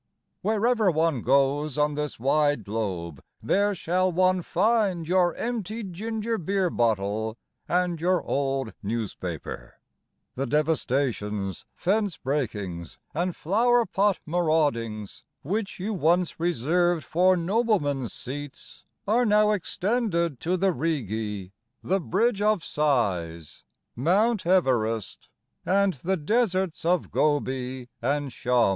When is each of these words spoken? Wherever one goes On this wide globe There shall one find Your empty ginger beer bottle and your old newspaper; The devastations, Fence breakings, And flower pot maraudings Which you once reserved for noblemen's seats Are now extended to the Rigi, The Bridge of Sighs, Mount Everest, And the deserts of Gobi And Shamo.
Wherever 0.41 0.89
one 0.89 1.21
goes 1.21 1.77
On 1.77 1.93
this 1.93 2.19
wide 2.19 2.63
globe 2.63 3.21
There 3.39 3.75
shall 3.75 4.11
one 4.11 4.41
find 4.41 5.07
Your 5.07 5.35
empty 5.35 5.83
ginger 5.83 6.39
beer 6.39 6.71
bottle 6.71 7.37
and 7.67 8.01
your 8.01 8.23
old 8.23 8.73
newspaper; 8.81 9.75
The 10.33 10.47
devastations, 10.47 11.65
Fence 11.75 12.17
breakings, 12.17 12.97
And 13.13 13.35
flower 13.35 13.85
pot 13.85 14.17
maraudings 14.25 15.23
Which 15.43 15.79
you 15.79 15.93
once 15.93 16.39
reserved 16.39 17.03
for 17.03 17.37
noblemen's 17.37 18.11
seats 18.11 18.85
Are 19.07 19.23
now 19.23 19.51
extended 19.51 20.39
to 20.39 20.57
the 20.57 20.71
Rigi, 20.73 21.53
The 21.83 21.99
Bridge 21.99 22.41
of 22.41 22.63
Sighs, 22.63 23.63
Mount 23.95 24.47
Everest, 24.47 25.29
And 25.63 25.93
the 25.93 26.17
deserts 26.17 26.85
of 26.85 27.11
Gobi 27.11 27.87
And 28.01 28.31
Shamo. 28.31 28.69